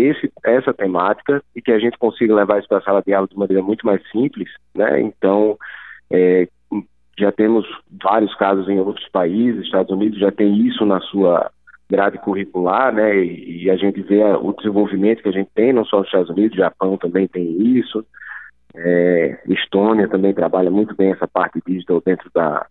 essa 0.43 0.73
temática 0.73 1.41
e 1.55 1.61
que 1.61 1.71
a 1.71 1.79
gente 1.79 1.97
consiga 1.97 2.35
levar 2.35 2.59
isso 2.59 2.67
para 2.67 2.79
a 2.79 2.81
sala 2.81 3.01
de 3.01 3.13
aula 3.13 3.27
de 3.27 3.37
maneira 3.37 3.63
muito 3.63 3.85
mais 3.85 4.01
simples, 4.11 4.49
né? 4.75 4.99
Então, 4.99 5.57
é, 6.11 6.49
já 7.17 7.31
temos 7.31 7.65
vários 8.03 8.35
casos 8.35 8.67
em 8.67 8.77
outros 8.77 9.07
países, 9.07 9.63
Estados 9.63 9.89
Unidos 9.89 10.19
já 10.19 10.33
tem 10.33 10.67
isso 10.67 10.85
na 10.85 10.99
sua 10.99 11.49
grade 11.89 12.17
curricular, 12.17 12.93
né? 12.93 13.23
E, 13.23 13.63
e 13.63 13.69
a 13.69 13.77
gente 13.77 14.01
vê 14.01 14.21
o 14.21 14.51
desenvolvimento 14.51 15.23
que 15.23 15.29
a 15.29 15.31
gente 15.33 15.49
tem, 15.55 15.71
não 15.71 15.85
só 15.85 15.99
nos 15.99 16.07
Estados 16.07 16.29
Unidos, 16.29 16.57
Japão 16.57 16.97
também 16.97 17.25
tem 17.25 17.77
isso. 17.77 18.05
É, 18.75 19.39
Estônia 19.47 20.09
também 20.09 20.33
trabalha 20.33 20.69
muito 20.69 20.93
bem 20.93 21.13
essa 21.13 21.25
parte 21.25 21.61
digital 21.65 22.01
dentro 22.05 22.29
da, 22.35 22.67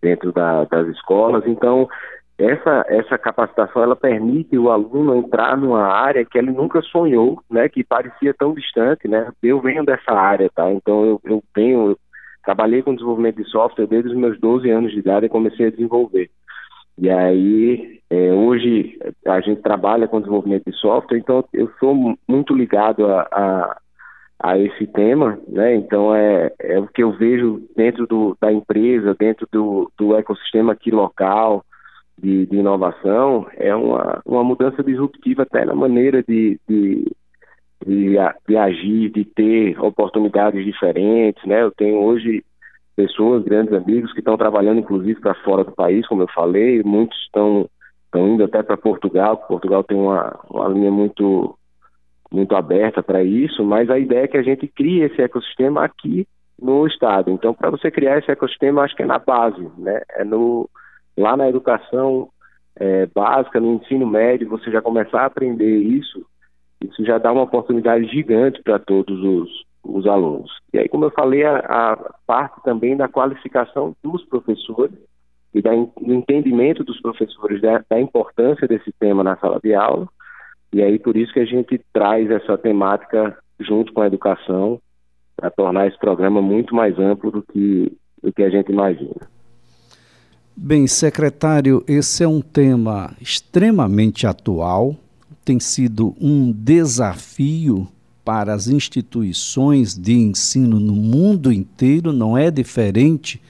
dentro 0.00 0.32
da, 0.32 0.64
das 0.64 0.88
escolas. 0.88 1.44
Então, 1.46 1.88
essa, 2.38 2.84
essa 2.88 3.18
capacitação 3.18 3.82
ela 3.82 3.94
permite 3.94 4.56
o 4.56 4.70
aluno 4.70 5.16
entrar 5.16 5.56
numa 5.56 5.86
área 5.86 6.24
que 6.24 6.38
ele 6.38 6.50
nunca 6.50 6.80
sonhou, 6.82 7.42
né, 7.50 7.68
que 7.68 7.84
parecia 7.84 8.32
tão 8.32 8.54
distante, 8.54 9.06
né. 9.06 9.30
Eu 9.42 9.60
venho 9.60 9.84
dessa 9.84 10.12
área, 10.12 10.50
tá? 10.54 10.70
Então 10.72 11.04
eu, 11.04 11.20
eu 11.24 11.42
tenho, 11.54 11.90
eu 11.90 11.98
trabalhei 12.42 12.82
com 12.82 12.94
desenvolvimento 12.94 13.36
de 13.36 13.50
software 13.50 13.86
desde 13.86 14.08
os 14.08 14.16
meus 14.16 14.40
12 14.40 14.70
anos 14.70 14.90
de 14.90 14.98
idade 14.98 15.26
e 15.26 15.30
comecei 15.30 15.66
a 15.66 15.70
desenvolver. 15.70 16.30
E 16.98 17.08
aí, 17.10 18.00
é, 18.10 18.32
hoje 18.32 18.98
a 19.26 19.40
gente 19.40 19.62
trabalha 19.62 20.08
com 20.08 20.20
desenvolvimento 20.20 20.70
de 20.70 20.76
software, 20.76 21.18
então 21.18 21.44
eu 21.52 21.70
sou 21.78 21.94
muito 22.28 22.54
ligado 22.54 23.06
a, 23.06 23.22
a 23.30 23.79
a 24.42 24.58
esse 24.58 24.86
tema, 24.86 25.38
né? 25.46 25.74
Então 25.74 26.14
é, 26.14 26.50
é 26.60 26.78
o 26.78 26.88
que 26.88 27.02
eu 27.02 27.12
vejo 27.12 27.62
dentro 27.76 28.06
do, 28.06 28.36
da 28.40 28.50
empresa, 28.50 29.14
dentro 29.18 29.46
do, 29.52 29.90
do 29.98 30.16
ecossistema 30.16 30.72
aqui 30.72 30.90
local 30.90 31.64
de, 32.18 32.46
de 32.46 32.56
inovação, 32.56 33.46
é 33.56 33.74
uma, 33.74 34.20
uma 34.24 34.42
mudança 34.42 34.82
disruptiva 34.82 35.42
até 35.42 35.64
na 35.64 35.74
maneira 35.74 36.22
de, 36.22 36.58
de, 36.68 37.12
de, 37.86 38.16
de 38.48 38.56
agir, 38.56 39.10
de 39.10 39.24
ter 39.24 39.78
oportunidades 39.78 40.64
diferentes, 40.64 41.44
né? 41.44 41.62
Eu 41.62 41.70
tenho 41.70 41.98
hoje 41.98 42.42
pessoas, 42.96 43.44
grandes 43.44 43.72
amigos 43.74 44.12
que 44.12 44.20
estão 44.20 44.36
trabalhando 44.36 44.80
inclusive 44.80 45.20
para 45.20 45.34
fora 45.34 45.64
do 45.64 45.72
país, 45.72 46.06
como 46.06 46.22
eu 46.22 46.28
falei, 46.28 46.82
muitos 46.82 47.18
estão 47.24 47.68
estão 48.06 48.28
indo 48.28 48.42
até 48.42 48.60
para 48.60 48.76
Portugal, 48.76 49.36
Portugal 49.36 49.84
tem 49.84 49.96
uma, 49.96 50.36
uma 50.50 50.68
linha 50.68 50.90
muito 50.90 51.56
muito 52.32 52.54
aberta 52.54 53.02
para 53.02 53.22
isso, 53.22 53.64
mas 53.64 53.90
a 53.90 53.98
ideia 53.98 54.24
é 54.24 54.28
que 54.28 54.36
a 54.36 54.42
gente 54.42 54.66
crie 54.68 55.02
esse 55.02 55.20
ecossistema 55.20 55.84
aqui 55.84 56.26
no 56.60 56.86
estado. 56.86 57.30
Então, 57.30 57.52
para 57.52 57.70
você 57.70 57.90
criar 57.90 58.18
esse 58.18 58.30
ecossistema, 58.30 58.82
acho 58.82 58.94
que 58.94 59.02
é 59.02 59.06
na 59.06 59.18
base, 59.18 59.66
né? 59.78 60.00
É 60.10 60.24
no 60.24 60.68
lá 61.16 61.36
na 61.36 61.48
educação 61.48 62.28
é, 62.76 63.06
básica, 63.06 63.60
no 63.60 63.74
ensino 63.74 64.06
médio, 64.06 64.48
você 64.48 64.70
já 64.70 64.80
começar 64.80 65.22
a 65.22 65.26
aprender 65.26 65.78
isso, 65.78 66.24
isso 66.80 67.04
já 67.04 67.18
dá 67.18 67.32
uma 67.32 67.42
oportunidade 67.42 68.06
gigante 68.06 68.62
para 68.62 68.78
todos 68.78 69.18
os, 69.22 69.64
os 69.84 70.06
alunos. 70.06 70.50
E 70.72 70.78
aí, 70.78 70.88
como 70.88 71.04
eu 71.04 71.10
falei, 71.10 71.44
a, 71.44 71.58
a 71.58 71.96
parte 72.26 72.62
também 72.62 72.96
da 72.96 73.08
qualificação 73.08 73.94
dos 74.02 74.24
professores 74.24 74.96
e 75.52 75.60
da, 75.60 75.72
do 75.72 76.14
entendimento 76.14 76.84
dos 76.84 77.00
professores 77.00 77.60
da, 77.60 77.84
da 77.88 78.00
importância 78.00 78.66
desse 78.66 78.92
tema 78.98 79.22
na 79.22 79.36
sala 79.36 79.60
de 79.62 79.74
aula. 79.74 80.08
E 80.72 80.82
aí, 80.82 80.98
por 80.98 81.16
isso 81.16 81.32
que 81.32 81.40
a 81.40 81.44
gente 81.44 81.80
traz 81.92 82.30
essa 82.30 82.56
temática 82.56 83.36
junto 83.58 83.92
com 83.92 84.00
a 84.00 84.06
educação 84.06 84.80
para 85.36 85.50
tornar 85.50 85.88
esse 85.88 85.98
programa 85.98 86.40
muito 86.40 86.74
mais 86.74 86.98
amplo 86.98 87.30
do 87.30 87.42
que, 87.42 87.92
do 88.22 88.32
que 88.32 88.42
a 88.42 88.50
gente 88.50 88.70
imagina. 88.70 89.16
Bem, 90.56 90.86
secretário, 90.86 91.82
esse 91.88 92.22
é 92.22 92.28
um 92.28 92.40
tema 92.40 93.14
extremamente 93.20 94.26
atual, 94.26 94.94
tem 95.44 95.58
sido 95.58 96.14
um 96.20 96.52
desafio 96.52 97.88
para 98.24 98.52
as 98.52 98.68
instituições 98.68 99.96
de 99.96 100.12
ensino 100.12 100.78
no 100.78 100.94
mundo 100.94 101.50
inteiro, 101.50 102.12
não 102.12 102.36
é 102.36 102.50
diferente 102.50 103.40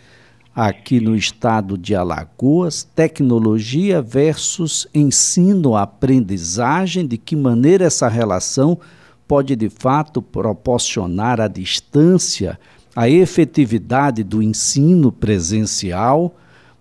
aqui 0.54 1.00
no 1.00 1.16
estado 1.16 1.78
de 1.78 1.94
Alagoas, 1.94 2.82
tecnologia 2.82 4.02
versus 4.02 4.86
ensino-aprendizagem, 4.92 7.06
de 7.06 7.16
que 7.16 7.36
maneira 7.36 7.84
essa 7.84 8.08
relação 8.08 8.78
pode 9.26 9.54
de 9.54 9.70
fato 9.70 10.20
proporcionar 10.20 11.40
à 11.40 11.46
distância 11.46 12.58
a 12.94 13.08
efetividade 13.08 14.22
do 14.24 14.42
ensino 14.42 15.12
presencial, 15.12 16.34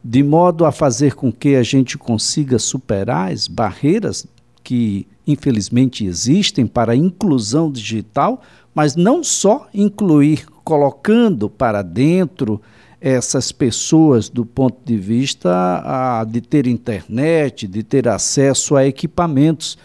de 0.04 0.24
modo 0.24 0.66
a 0.66 0.72
fazer 0.72 1.14
com 1.14 1.32
que 1.32 1.56
a 1.56 1.62
gente 1.62 1.96
consiga 1.98 2.58
superar 2.58 3.32
as 3.32 3.48
barreiras 3.48 4.26
que 4.64 5.06
infelizmente 5.28 6.06
existem 6.06 6.66
para 6.66 6.94
a 6.94 6.96
inclusão 6.96 7.72
digital, 7.72 8.42
mas 8.74 8.96
não 8.96 9.24
só 9.24 9.68
incluir 9.74 10.48
colocando 10.64 11.50
para 11.50 11.84
dentro 11.84 12.60
essas 13.01 13.51
pessoas 13.51 14.29
do 14.29 14.46
ponto 14.46 14.77
de 14.84 14.98
vista 14.98 15.50
a, 15.84 16.24
de 16.24 16.41
ter 16.41 16.68
internet, 16.68 17.68
de 17.68 17.84
ter 17.84 18.08
acesso 18.08 18.75
a 18.75 18.86
equipamentos, 18.86 19.77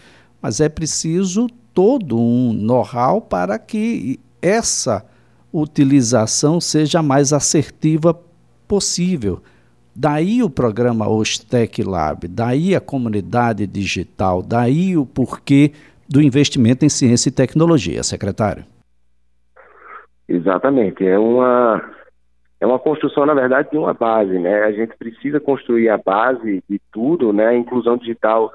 mas 0.43 0.61
é 0.61 0.69
preciso 0.69 1.47
todo 1.73 2.19
um 2.19 2.53
know-how 2.53 3.21
para 3.21 3.59
que 3.59 4.19
essa 4.43 5.05
utilização 5.53 6.61
seja 6.61 6.99
a 6.99 7.03
mais 7.03 7.33
assertiva 7.33 8.19
possível. 8.67 9.41
Daí 9.95 10.43
o 10.43 10.51
programa 10.51 11.09
Ostec 11.09 11.83
Lab, 11.85 12.27
daí 12.27 12.75
a 12.75 12.81
comunidade 12.81 13.65
digital, 13.67 14.43
daí 14.43 14.97
o 14.97 15.07
porquê 15.07 15.73
do 16.09 16.21
investimento 16.21 16.85
em 16.85 16.89
ciência 16.89 17.29
e 17.29 17.33
tecnologia, 17.33 18.03
secretário. 18.03 18.65
Exatamente, 20.29 21.07
é 21.07 21.19
uma 21.19 21.94
é 22.65 22.67
uma 22.67 22.79
construção, 22.79 23.27
na 23.27 23.35
verdade, 23.35 23.71
de 23.71 23.77
uma 23.77 23.93
base, 23.93 24.39
né? 24.39 24.63
A 24.63 24.73
gente 24.73 24.97
precisa 24.97 25.39
construir 25.39 25.91
a 25.91 25.99
base 25.99 26.65
de 26.67 26.81
tudo, 26.91 27.31
né? 27.31 27.49
A 27.49 27.55
inclusão 27.55 27.99
digital 27.99 28.51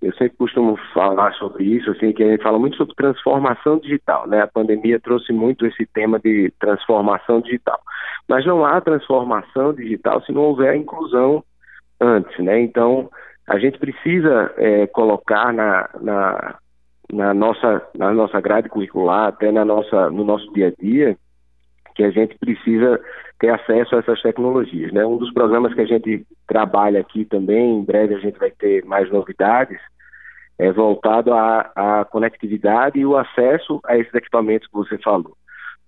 eu 0.00 0.12
sempre 0.12 0.36
costumo 0.36 0.78
falar 0.94 1.32
sobre 1.34 1.64
isso, 1.64 1.90
assim, 1.90 2.12
que 2.12 2.22
a 2.22 2.28
gente 2.28 2.40
fala 2.40 2.56
muito 2.56 2.76
sobre 2.76 2.94
transformação 2.94 3.80
digital, 3.80 4.28
né? 4.28 4.42
A 4.42 4.46
pandemia 4.46 5.00
trouxe 5.00 5.32
muito 5.32 5.66
esse 5.66 5.84
tema 5.86 6.20
de 6.20 6.52
transformação 6.60 7.40
digital. 7.40 7.80
Mas 8.28 8.46
não 8.46 8.64
há 8.64 8.80
transformação 8.80 9.74
digital 9.74 10.22
se 10.22 10.30
não 10.30 10.42
houver 10.42 10.76
inclusão 10.76 11.42
antes, 12.00 12.38
né? 12.38 12.60
Então, 12.60 13.10
a 13.48 13.58
gente 13.58 13.76
precisa 13.76 14.54
é, 14.56 14.86
colocar 14.86 15.52
na, 15.52 15.90
na, 16.00 16.54
na, 17.12 17.34
nossa, 17.34 17.82
na 17.96 18.12
nossa 18.12 18.40
grade 18.40 18.68
curricular, 18.68 19.26
até 19.26 19.50
na 19.50 19.64
nossa, 19.64 20.10
no 20.10 20.24
nosso 20.24 20.48
dia 20.52 20.68
a 20.68 20.80
dia, 20.80 21.16
que 21.98 22.04
a 22.04 22.10
gente 22.12 22.38
precisa 22.38 23.00
ter 23.40 23.50
acesso 23.50 23.96
a 23.96 23.98
essas 23.98 24.22
tecnologias. 24.22 24.92
Né? 24.92 25.04
Um 25.04 25.16
dos 25.16 25.32
programas 25.32 25.74
que 25.74 25.80
a 25.80 25.84
gente 25.84 26.24
trabalha 26.46 27.00
aqui 27.00 27.24
também, 27.24 27.80
em 27.80 27.84
breve 27.84 28.14
a 28.14 28.20
gente 28.20 28.38
vai 28.38 28.52
ter 28.52 28.84
mais 28.84 29.10
novidades, 29.10 29.80
é 30.60 30.70
voltado 30.70 31.34
à, 31.34 31.72
à 31.74 32.04
conectividade 32.04 33.00
e 33.00 33.04
o 33.04 33.16
acesso 33.16 33.80
a 33.84 33.98
esses 33.98 34.14
equipamentos 34.14 34.68
que 34.68 34.74
você 34.74 34.96
falou. 34.98 35.36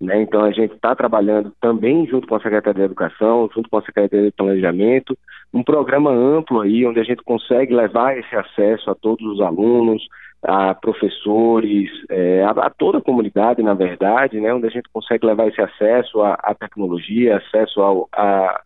Né? 0.00 0.20
Então 0.20 0.42
a 0.42 0.50
gente 0.50 0.74
está 0.74 0.96
trabalhando 0.96 1.52
também 1.60 2.04
junto 2.08 2.26
com 2.26 2.34
a 2.34 2.40
Secretaria 2.40 2.80
de 2.80 2.86
Educação, 2.86 3.48
junto 3.54 3.70
com 3.70 3.78
a 3.78 3.82
Secretaria 3.82 4.26
de 4.26 4.36
Planejamento, 4.36 5.16
um 5.54 5.62
programa 5.62 6.10
amplo 6.10 6.60
aí 6.60 6.84
onde 6.84 6.98
a 6.98 7.04
gente 7.04 7.22
consegue 7.22 7.72
levar 7.72 8.18
esse 8.18 8.34
acesso 8.34 8.90
a 8.90 8.96
todos 8.96 9.24
os 9.24 9.40
alunos, 9.40 10.02
a 10.42 10.74
professores, 10.74 11.90
é, 12.08 12.42
a, 12.44 12.50
a, 12.50 12.70
toda 12.70 12.98
a 12.98 13.02
comunidade, 13.02 13.62
na 13.62 13.74
verdade, 13.74 14.40
né, 14.40 14.52
onde 14.52 14.66
a 14.66 14.70
gente 14.70 14.88
consegue 14.92 15.26
levar 15.26 15.48
esse 15.48 15.60
acesso 15.60 16.22
à, 16.22 16.34
à 16.34 16.54
tecnologia, 16.54 17.36
acesso 17.36 17.80
ao, 17.80 18.08
à, 18.12 18.60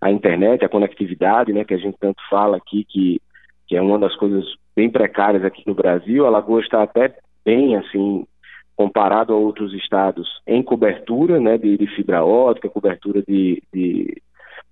à 0.00 0.10
internet, 0.10 0.64
à 0.64 0.68
conectividade, 0.68 1.52
né, 1.52 1.64
que 1.64 1.74
a 1.74 1.78
gente 1.78 1.96
tanto 2.00 2.22
fala 2.30 2.56
aqui, 2.56 2.84
que, 2.88 3.20
que 3.66 3.76
é 3.76 3.82
uma 3.82 3.98
das 3.98 4.14
coisas 4.16 4.44
bem 4.74 4.88
precárias 4.88 5.44
aqui 5.44 5.62
no 5.66 5.74
Brasil. 5.74 6.26
A 6.26 6.30
Lagoa 6.30 6.60
está 6.60 6.82
até 6.82 7.14
bem, 7.44 7.76
assim, 7.76 8.26
comparado 8.74 9.32
a 9.34 9.36
outros 9.36 9.74
estados, 9.74 10.28
em 10.46 10.62
cobertura 10.62 11.40
né, 11.40 11.58
de, 11.58 11.76
de 11.76 11.86
fibra 11.88 12.24
ótica, 12.24 12.70
cobertura 12.70 13.22
de, 13.26 13.62
de, 13.72 14.22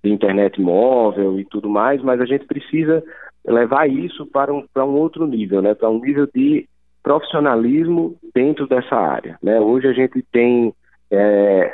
de 0.03 0.09
internet 0.09 0.59
móvel 0.59 1.39
e 1.39 1.45
tudo 1.45 1.69
mais, 1.69 2.01
mas 2.01 2.19
a 2.21 2.25
gente 2.25 2.45
precisa 2.45 3.03
levar 3.47 3.89
isso 3.89 4.25
para 4.25 4.53
um, 4.53 4.65
para 4.73 4.85
um 4.85 4.95
outro 4.95 5.25
nível, 5.25 5.61
né, 5.61 5.73
para 5.73 5.89
um 5.89 5.99
nível 5.99 6.27
de 6.33 6.67
profissionalismo 7.01 8.17
dentro 8.35 8.67
dessa 8.67 8.95
área. 8.95 9.37
Né? 9.41 9.59
Hoje 9.59 9.87
a 9.87 9.93
gente 9.93 10.21
tem 10.31 10.73
é, 11.09 11.73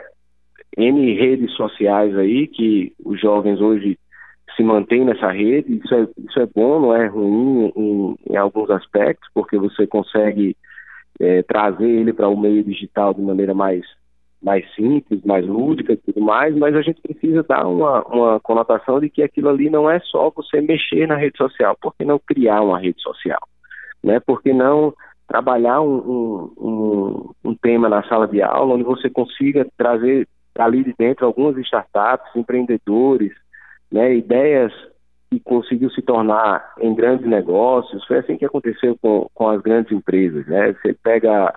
N 0.78 1.14
redes 1.16 1.52
sociais 1.54 2.16
aí 2.16 2.48
que 2.48 2.94
os 3.04 3.20
jovens 3.20 3.60
hoje 3.60 3.98
se 4.56 4.62
mantêm 4.62 5.04
nessa 5.04 5.32
rede, 5.32 5.82
isso 5.84 5.96
é, 5.96 6.08
isso 6.30 6.40
é 6.40 6.46
bom, 6.46 6.80
não 6.80 6.96
é 6.96 7.08
ruim 7.08 7.74
em, 7.76 8.16
em 8.30 8.36
alguns 8.38 8.70
aspectos, 8.70 9.28
porque 9.34 9.58
você 9.58 9.88
consegue 9.88 10.56
é, 11.20 11.42
trazer 11.42 11.90
ele 11.90 12.14
para 12.14 12.28
o 12.28 12.40
meio 12.40 12.64
digital 12.64 13.16
de 13.16 13.22
maneira 13.22 13.56
mais 13.56 13.84
mais 14.44 14.70
simples, 14.76 15.24
mais 15.24 15.48
lúdica 15.48 15.94
e 15.94 15.98
tudo 15.98 16.22
mais, 16.22 16.56
mas 16.56 16.76
a 16.76 16.82
gente 16.82 17.02
precisa 17.02 17.44
dar 17.44 17.66
uma, 17.66 18.04
uma 18.04 18.40
conotação 18.42 19.00
de 19.00 19.10
que 19.10 19.24
aquilo 19.24 19.50
ali 19.50 19.70
não 19.70 19.90
é 19.90 20.00
só 20.02 20.30
você 20.30 20.60
mexer 20.62 21.08
na 21.08 21.16
rede 21.16 21.38
social, 21.38 21.78
por 21.82 21.96
que 21.96 22.04
não 22.04 22.20
criar 22.20 22.62
uma 22.62 22.80
rede 22.80 23.02
social? 23.02 23.40
Né? 24.04 24.20
Por 24.20 24.42
que 24.42 24.52
não 24.52 24.94
trabalhar 25.28 25.82
um, 25.82 25.96
um, 25.96 26.54
um, 26.58 27.30
um 27.46 27.56
tema 27.56 27.88
na 27.88 28.04
sala 28.04 28.28
de 28.28 28.42
aula 28.42 28.76
onde 28.76 28.84
você 28.84 29.10
consiga 29.10 29.66
trazer 29.78 30.28
ali 30.60 30.84
de 30.84 30.94
dentro 30.98 31.26
algumas 31.26 31.58
startups, 31.58 32.36
empreendedores, 32.36 33.32
né, 33.92 34.14
ideias 34.16 34.72
que 35.32 35.40
conseguiu 35.40 35.90
se 35.90 36.02
tornar 36.02 36.74
em 36.80 36.94
grandes 36.94 37.26
negócios. 37.26 38.06
Foi 38.06 38.20
assim 38.20 38.38
que 38.38 38.46
aconteceu 38.46 38.96
com, 39.02 39.28
com 39.34 39.50
as 39.50 39.62
grandes 39.62 39.92
empresas. 39.92 40.46
Né? 40.46 40.74
Você 40.74 40.94
pega 41.02 41.56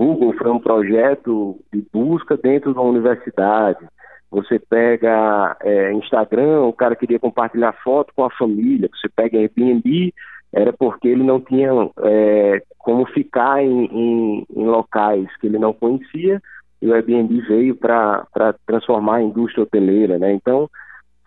Google 0.00 0.32
foi 0.32 0.50
um 0.50 0.58
projeto 0.58 1.60
de 1.70 1.84
busca 1.92 2.34
dentro 2.34 2.72
da 2.72 2.80
universidade. 2.80 3.86
Você 4.30 4.58
pega 4.58 5.54
é, 5.60 5.92
Instagram, 5.92 6.62
o 6.62 6.72
cara 6.72 6.96
queria 6.96 7.18
compartilhar 7.18 7.74
foto 7.84 8.10
com 8.16 8.24
a 8.24 8.30
família. 8.30 8.88
Você 8.94 9.10
pega 9.14 9.36
Airbnb, 9.36 10.14
era 10.54 10.72
porque 10.72 11.06
ele 11.06 11.22
não 11.22 11.38
tinha 11.38 11.70
é, 12.02 12.62
como 12.78 13.04
ficar 13.08 13.62
em, 13.62 13.84
em, 13.84 14.46
em, 14.56 14.64
locais 14.64 15.28
que 15.36 15.46
ele 15.48 15.58
não 15.58 15.74
conhecia 15.74 16.40
e 16.80 16.88
o 16.88 16.94
Airbnb 16.94 17.38
veio 17.42 17.76
para 17.76 18.24
transformar 18.66 19.16
a 19.16 19.22
indústria 19.22 19.64
hoteleira, 19.64 20.18
né? 20.18 20.32
Então, 20.32 20.66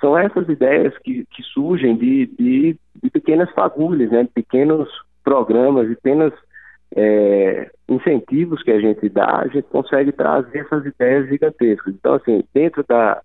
são 0.01 0.17
essas 0.17 0.49
ideias 0.49 0.97
que, 1.03 1.27
que 1.29 1.43
surgem 1.43 1.95
de, 1.95 2.25
de, 2.25 2.75
de 3.03 3.09
pequenas 3.11 3.51
fagulhas, 3.51 4.09
né? 4.09 4.23
De 4.23 4.29
pequenos 4.29 4.89
programas, 5.23 5.87
de 5.87 5.95
pequenas 5.95 6.33
é, 6.95 7.71
incentivos 7.89 8.61
que 8.63 8.71
a 8.71 8.79
gente 8.79 9.09
dá, 9.09 9.39
a 9.39 9.47
gente 9.47 9.63
consegue 9.63 10.11
trazer 10.11 10.59
essas 10.59 10.85
ideias 10.85 11.27
gigantescas. 11.27 11.93
Então, 11.93 12.13
assim, 12.15 12.43
dentro 12.53 12.83
da 12.87 13.21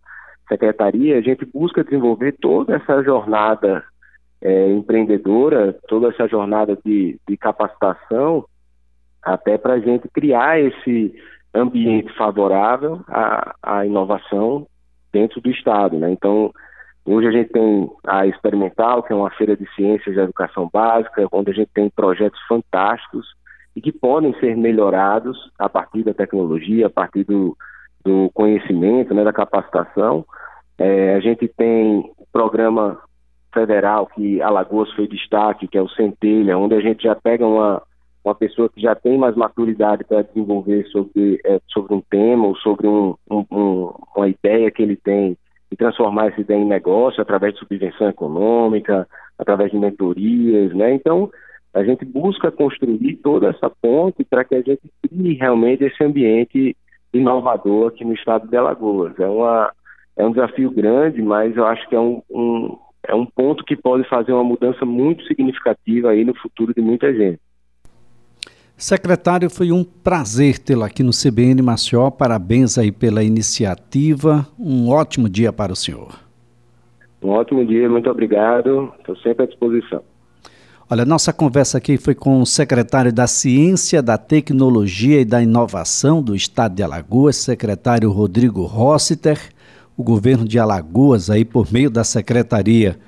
secretaria, 0.48 1.18
a 1.18 1.20
gente 1.20 1.44
busca 1.44 1.84
desenvolver 1.84 2.34
toda 2.40 2.76
essa 2.76 3.02
jornada 3.02 3.84
é, 4.40 4.70
empreendedora, 4.70 5.76
toda 5.86 6.08
essa 6.08 6.26
jornada 6.26 6.78
de, 6.84 7.18
de 7.28 7.36
capacitação, 7.36 8.46
até 9.22 9.58
para 9.58 9.74
a 9.74 9.80
gente 9.80 10.08
criar 10.08 10.58
esse 10.60 11.14
ambiente 11.54 12.12
favorável 12.14 13.00
à, 13.08 13.54
à 13.62 13.86
inovação 13.86 14.66
dentro 15.12 15.40
do 15.40 15.50
Estado. 15.50 15.98
Né? 15.98 16.10
Então, 16.10 16.52
hoje 17.04 17.26
a 17.26 17.32
gente 17.32 17.50
tem 17.50 17.90
a 18.06 18.26
Experimental, 18.26 19.02
que 19.02 19.12
é 19.12 19.16
uma 19.16 19.30
feira 19.30 19.56
de 19.56 19.68
ciências 19.74 20.16
e 20.16 20.20
educação 20.20 20.70
básica, 20.72 21.26
onde 21.32 21.50
a 21.50 21.54
gente 21.54 21.70
tem 21.74 21.90
projetos 21.90 22.40
fantásticos 22.48 23.26
e 23.78 23.80
que 23.80 23.92
podem 23.92 24.34
ser 24.40 24.56
melhorados 24.56 25.38
a 25.56 25.68
partir 25.68 26.02
da 26.02 26.12
tecnologia, 26.12 26.88
a 26.88 26.90
partir 26.90 27.22
do, 27.22 27.56
do 28.04 28.28
conhecimento, 28.34 29.14
né, 29.14 29.22
da 29.22 29.32
capacitação. 29.32 30.26
É, 30.76 31.14
a 31.14 31.20
gente 31.20 31.46
tem 31.46 32.10
programa 32.32 32.98
federal 33.54 34.08
que 34.08 34.42
Alagoas 34.42 34.90
foi 34.94 35.06
destaque, 35.06 35.68
que 35.68 35.78
é 35.78 35.80
o 35.80 35.88
Centelha, 35.90 36.58
onde 36.58 36.74
a 36.74 36.80
gente 36.80 37.04
já 37.04 37.14
pega 37.14 37.46
uma, 37.46 37.80
uma 38.24 38.34
pessoa 38.34 38.68
que 38.68 38.80
já 38.80 38.96
tem 38.96 39.16
mais 39.16 39.36
maturidade 39.36 40.02
para 40.02 40.22
desenvolver 40.22 40.84
sobre, 40.88 41.40
é, 41.46 41.60
sobre 41.68 41.94
um 41.94 42.00
tema 42.10 42.48
ou 42.48 42.56
sobre 42.56 42.88
um, 42.88 43.14
um, 43.30 43.44
um, 43.48 43.92
uma 44.16 44.28
ideia 44.28 44.72
que 44.72 44.82
ele 44.82 44.96
tem 44.96 45.38
e 45.70 45.76
transformar 45.76 46.26
essa 46.26 46.40
ideia 46.40 46.58
em 46.58 46.66
negócio 46.66 47.22
através 47.22 47.54
de 47.54 47.60
subvenção 47.60 48.08
econômica, 48.08 49.06
através 49.38 49.70
de 49.70 49.78
mentorias, 49.78 50.74
né? 50.74 50.92
Então, 50.94 51.30
a 51.74 51.84
gente 51.84 52.04
busca 52.04 52.50
construir 52.50 53.16
toda 53.16 53.48
essa 53.48 53.70
ponte 53.70 54.24
para 54.24 54.44
que 54.44 54.54
a 54.54 54.62
gente 54.62 54.90
crie 55.02 55.34
realmente 55.34 55.84
esse 55.84 56.02
ambiente 56.02 56.76
inovador 57.12 57.88
aqui 57.88 58.04
no 58.04 58.14
estado 58.14 58.48
de 58.48 58.56
Alagoas. 58.56 59.18
É, 59.18 59.26
uma, 59.26 59.72
é 60.16 60.24
um 60.24 60.32
desafio 60.32 60.70
grande, 60.70 61.22
mas 61.22 61.56
eu 61.56 61.66
acho 61.66 61.88
que 61.88 61.94
é 61.94 62.00
um, 62.00 62.22
um, 62.30 62.76
é 63.06 63.14
um 63.14 63.26
ponto 63.26 63.64
que 63.64 63.76
pode 63.76 64.08
fazer 64.08 64.32
uma 64.32 64.44
mudança 64.44 64.84
muito 64.84 65.24
significativa 65.24 66.10
aí 66.10 66.24
no 66.24 66.34
futuro 66.34 66.74
de 66.74 66.80
muita 66.80 67.12
gente. 67.12 67.40
Secretário, 68.76 69.50
foi 69.50 69.72
um 69.72 69.82
prazer 69.82 70.58
tê-lo 70.58 70.84
aqui 70.84 71.02
no 71.02 71.10
CBN 71.10 71.60
Maceió. 71.62 72.10
Parabéns 72.10 72.78
aí 72.78 72.92
pela 72.92 73.24
iniciativa. 73.24 74.46
Um 74.58 74.88
ótimo 74.90 75.28
dia 75.28 75.52
para 75.52 75.72
o 75.72 75.76
senhor. 75.76 76.14
Um 77.20 77.30
ótimo 77.30 77.66
dia, 77.66 77.88
muito 77.88 78.08
obrigado. 78.08 78.92
Estou 79.00 79.16
sempre 79.16 79.42
à 79.42 79.46
disposição. 79.46 80.02
Olha, 80.90 81.04
nossa 81.04 81.34
conversa 81.34 81.76
aqui 81.76 81.98
foi 81.98 82.14
com 82.14 82.40
o 82.40 82.46
secretário 82.46 83.12
da 83.12 83.26
Ciência, 83.26 84.00
da 84.00 84.16
Tecnologia 84.16 85.20
e 85.20 85.24
da 85.24 85.42
Inovação 85.42 86.22
do 86.22 86.34
Estado 86.34 86.76
de 86.76 86.82
Alagoas, 86.82 87.36
secretário 87.36 88.10
Rodrigo 88.10 88.64
Rossiter. 88.64 89.38
O 89.94 90.02
governo 90.02 90.48
de 90.48 90.58
Alagoas, 90.58 91.28
aí 91.28 91.44
por 91.44 91.70
meio 91.70 91.90
da 91.90 92.04
secretaria, 92.04 92.98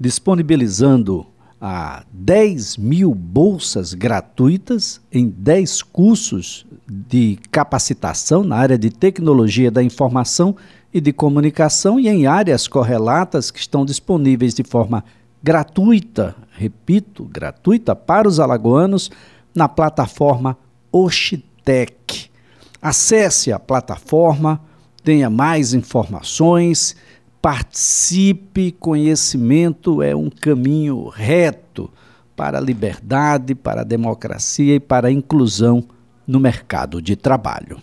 disponibilizando 0.00 1.26
a 1.60 2.04
10 2.10 2.78
mil 2.78 3.14
bolsas 3.14 3.92
gratuitas 3.92 4.98
em 5.12 5.28
10 5.28 5.82
cursos 5.82 6.66
de 6.88 7.38
capacitação 7.50 8.44
na 8.44 8.56
área 8.56 8.78
de 8.78 8.88
tecnologia 8.88 9.70
da 9.70 9.82
informação 9.82 10.56
e 10.92 11.02
de 11.02 11.12
comunicação 11.12 12.00
e 12.00 12.08
em 12.08 12.26
áreas 12.26 12.66
correlatas 12.66 13.50
que 13.50 13.58
estão 13.58 13.84
disponíveis 13.84 14.54
de 14.54 14.64
forma 14.64 15.04
gratuita, 15.46 16.34
repito, 16.50 17.24
gratuita 17.24 17.94
para 17.94 18.26
os 18.26 18.40
alagoanos 18.40 19.12
na 19.54 19.68
plataforma 19.68 20.58
Oxitec. 20.90 22.28
Acesse 22.82 23.52
a 23.52 23.58
plataforma, 23.60 24.60
tenha 25.04 25.30
mais 25.30 25.72
informações, 25.72 26.96
participe, 27.40 28.72
conhecimento 28.72 30.02
é 30.02 30.16
um 30.16 30.28
caminho 30.28 31.06
reto 31.08 31.88
para 32.34 32.58
a 32.58 32.60
liberdade, 32.60 33.54
para 33.54 33.82
a 33.82 33.84
democracia 33.84 34.74
e 34.74 34.80
para 34.80 35.06
a 35.06 35.12
inclusão 35.12 35.84
no 36.26 36.40
mercado 36.40 37.00
de 37.00 37.14
trabalho. 37.14 37.80